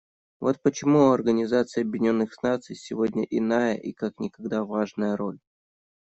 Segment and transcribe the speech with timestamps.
[0.39, 5.37] Вот почему у Организации Объединенных Наций сегодня иная и как никогда важная роль.